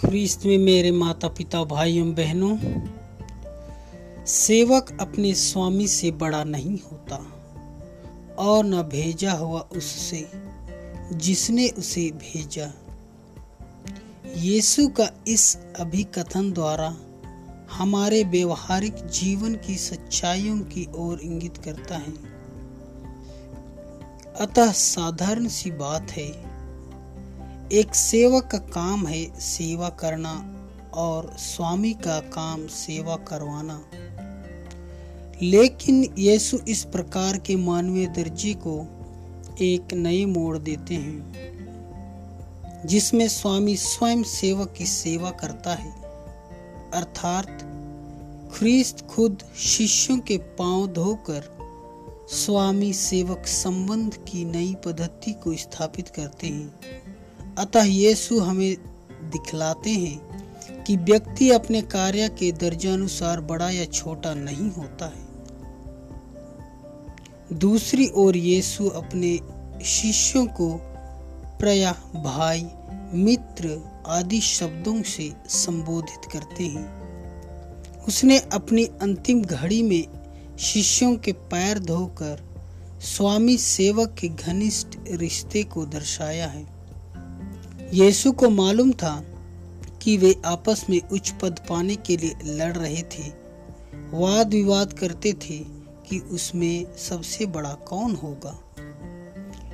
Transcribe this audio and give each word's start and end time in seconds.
ख्रीस्त 0.00 0.46
में 0.46 0.58
मेरे 0.58 0.90
माता 0.90 1.28
पिता 1.28 1.64
भाई 1.64 1.98
एवं 1.98 2.14
बहनों, 2.14 2.58
सेवक 4.26 4.98
अपने 5.00 5.34
स्वामी 5.34 5.88
से 5.88 6.10
बड़ा 6.10 6.44
नहीं 6.44 6.78
होता 6.90 7.16
और 8.38 8.64
न 8.64 8.82
भेजा 8.82 9.32
हुआ 9.32 9.60
उससे, 9.60 10.28
जिसने 11.12 11.68
उसे 11.68 12.10
भेजा। 12.10 12.72
यीशु 14.36 14.88
का 14.88 15.10
इस 15.28 15.58
अभिकथन 15.80 16.52
द्वारा 16.52 16.96
हमारे 17.72 18.24
व्यवहारिक 18.24 18.94
जीवन 18.94 19.54
की 19.54 19.76
सच्चाइयों 19.76 20.58
की 20.58 20.88
ओर 20.94 21.20
इंगित 21.20 21.56
करता 21.56 21.96
है। 21.96 22.12
अतः 24.40 24.72
साधारण 24.72 25.48
सी 25.48 25.70
बात 25.70 26.10
है 26.10 26.55
एक 27.72 27.94
सेवक 27.94 28.46
का 28.46 28.58
काम 28.58 29.06
है 29.06 29.40
सेवा 29.40 29.88
करना 29.88 30.58
और 30.94 31.36
स्वामी 31.38 31.92
का 31.92 32.20
काम 32.20 32.66
सेवा 32.66 33.16
करवाना। 33.16 33.84
लेकिन 35.42 36.14
यीशु 36.18 36.58
इस 36.68 36.84
प्रकार 36.84 37.38
के 37.38 37.56
मानवीय 37.56 38.06
दर्जे 38.06 38.54
को 38.54 38.86
एक 39.60 39.94
नए 39.94 40.24
मोड़ 40.24 40.58
देते 40.58 40.94
हैं, 40.94 41.32
जिसमें 42.86 43.28
स्वामी 43.28 43.76
स्वयं 43.76 44.22
सेवक 44.22 44.74
की 44.78 44.86
सेवा 44.86 45.30
करता 45.30 45.74
है। 45.74 45.92
अर्थात 46.94 47.58
ख्रीस्त 48.54 49.06
खुद 49.06 49.42
शिष्यों 49.56 50.18
के 50.18 50.36
पाँव 50.36 50.86
धोकर 50.86 51.56
स्वामी 52.30 52.92
सेवक 52.92 53.46
संबंध 53.46 54.14
की 54.14 54.44
नई 54.44 54.74
पद्धति 54.84 55.32
को 55.32 55.56
स्थापित 55.56 56.08
करते 56.08 56.46
हैं। 56.46 56.74
अतः 57.58 57.82
यीशु 57.82 58.40
हमें 58.40 58.76
दिखलाते 59.30 59.90
हैं 59.90 60.36
कि 60.84 60.96
व्यक्ति 60.96 61.50
अपने 61.50 61.82
कार्य 61.82 62.28
के 62.28 62.52
दर्जानुसार 62.52 63.40
बड़ा 63.40 63.70
या 63.70 63.84
छोटा 63.84 64.34
नहीं 64.34 64.70
होता 64.70 65.06
है। 65.06 65.26
दूसरी 67.58 68.10
ओर 68.14 68.36
यीशु 68.36 68.88
अपने 68.88 69.40
शिष्यों 69.84 70.46
को 70.46 70.80
प्रया 71.60 71.92
भाई, 72.14 72.66
मित्र 73.12 73.80
आदि 74.06 74.40
शब्दों 74.40 75.02
से 75.02 75.32
संबोधित 75.48 76.32
करते 76.32 76.64
हैं। 76.64 77.06
उसने 78.04 78.38
अपनी 78.38 78.84
अंतिम 78.84 79.42
घड़ी 79.42 79.82
में 79.82 80.04
शिष्यों 80.58 81.16
के 81.16 81.32
पैर 81.32 81.78
धोकर 81.78 82.46
स्वामी 83.00 83.58
सेवक 83.58 84.14
के 84.20 84.28
घनिष्ठ 84.28 84.88
रिश्ते 85.10 85.62
को 85.62 85.86
दर्शाया 85.86 86.46
है। 86.46 86.75
यीशु 87.96 88.32
को 88.32 88.50
मालूम 88.50 88.92
था 88.92 89.24
कि 90.02 90.16
वे 90.16 90.42
आपस 90.44 90.86
में 90.90 91.00
उच्च 91.12 91.34
पद 91.42 91.60
पाने 91.68 91.96
के 91.96 92.16
लिए 92.16 92.34
लड़ 92.44 92.76
रहे 92.76 93.02
थे। 93.02 93.28
वाद 94.10 94.50
विवाद 94.50 94.92
करते 94.92 95.32
थे 95.32 95.58
कि 96.08 96.18
उसमें 96.18 96.96
सबसे 96.96 97.46
बड़ा 97.46 97.72
कौन 97.72 98.14
होगा। 98.14 98.74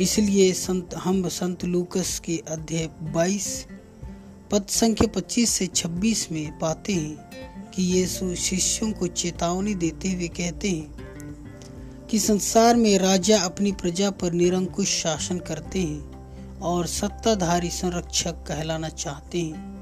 इसलिए 0.00 0.52
संत, 0.52 0.94
हम 0.94 1.28
संत 1.28 1.64
लूकस 1.64 2.18
के 2.18 2.42
अध्याय 2.48 2.90
22 3.02 3.66
पद 4.50 4.66
संख्या 4.68 5.08
25 5.08 5.50
से 5.50 5.66
26 5.66 6.32
में 6.32 6.58
पाते 6.58 6.92
हैं 6.92 7.30
कि 7.70 7.82
यीशु 7.82 8.34
शिष्यों 8.34 8.92
को 8.92 9.06
चेतावनी 9.06 9.74
देते 9.74 10.12
हुए 10.12 10.28
कहते 10.28 10.70
हैं 10.70 10.94
कि 12.10 12.18
संसार 12.18 12.76
में 12.76 12.98
राजा 12.98 13.40
अपनी 13.40 13.72
प्रजा 13.72 14.10
पर 14.10 14.32
निरंकुश 14.32 14.88
शासन 14.88 15.38
करते 15.38 15.78
हैं। 15.78 16.13
और 16.64 16.86
सत्ताधारी 16.86 17.70
संरक्षक 17.70 18.32
कहलाना 18.32 18.88
चाहते 18.88 19.40
हैं। 19.40 19.74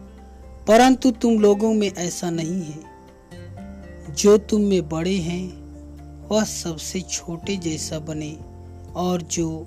परंतु 0.69 1.11
तुम 1.11 1.41
लोगों 1.41 1.75
में 1.75 1.93
ऐसा 1.93 2.31
नहीं 2.31 2.63
है। 2.63 2.93
जो 4.15 4.39
तुम 4.39 4.61
में 4.61 4.89
बड़े 4.89 5.17
हैं, 5.17 5.63
वह 6.29 6.45
सबसे 6.45 7.01
छोटे 7.01 7.57
जैसा 7.57 7.99
बने 7.99 8.39
और 8.97 9.23
जो 9.23 9.67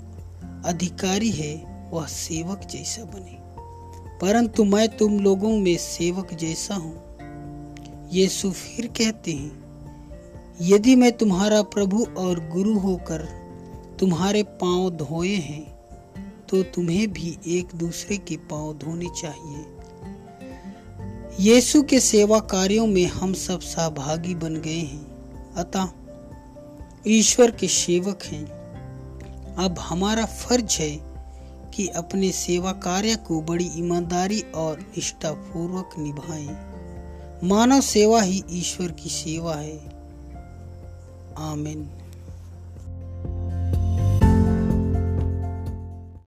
अधिकारी 0.65 1.31
है, 1.31 1.75
वह 1.91 2.05
सेवक 2.05 2.59
जैसा 2.59 3.03
बने। 3.03 3.37
परंतु 4.19 4.63
मैं 4.63 4.97
तुम 4.97 5.19
लोगों 5.19 5.57
में 5.57 5.77
सेवक 5.77 6.33
जैसा 6.33 6.75
हूँ। 6.75 7.17
यीशु 8.13 8.51
फिर 8.51 8.87
कहते 8.87 9.31
हैं, 9.31 9.65
यदि 10.61 10.95
मैं 10.95 11.11
तुम्हारा 11.11 11.61
प्रभु 11.61 12.07
और 12.17 12.49
गुरु 12.49 12.79
होकर 12.79 13.45
तुम्हारे 13.99 14.43
पाँव 14.43 14.89
धोए 14.89 15.35
हैं 15.35 15.74
तो 16.49 16.63
तुम्हें 16.63 17.13
भी 17.13 17.37
एक 17.47 17.67
दूसरे 17.75 18.17
के 18.17 18.37
पाँव 18.37 18.73
धोने 18.73 19.05
चाहिए। 19.21 19.65
यीशु 21.39 21.83
के 21.83 21.99
सेवा 21.99 22.39
कार्यों 22.39 22.87
में 22.87 23.05
हम 23.05 23.33
सब 23.33 23.59
सहभागी 23.59 24.35
बन 24.35 24.55
गए 24.55 24.79
हैं। 24.79 25.05
अतः 25.53 25.87
ईश्वर 27.07 27.51
के 27.51 27.67
सेवक 27.67 28.23
हैं। 28.23 28.45
अब 29.55 29.79
हमारा 29.79 30.25
फ़र्ज़ 30.25 30.81
है 30.81 31.01
कि 31.75 31.87
अपने 31.87 32.31
सेवा 32.31 32.71
कार्य 32.71 33.15
को 33.15 33.41
बड़ी 33.41 33.71
ईमानदारी 33.75 34.41
और 34.41 34.79
निष्ठा 34.79 35.31
पूर्वक 35.31 35.89
निभाएँ। 35.97 36.75
मानव 37.43 37.81
सेवा 37.81 38.21
ही 38.21 38.43
ईश्वर 38.51 38.91
की 38.91 39.09
सेवा 39.09 39.55
है। 39.55 39.77
आमीन। 41.37 42.04